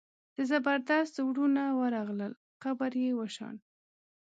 د 0.35 0.37
زبردست 0.51 1.15
وروڼه 1.27 1.63
ورغلل 1.79 2.33
قبر 2.63 2.91
یې 3.03 3.11
وشان. 3.19 3.55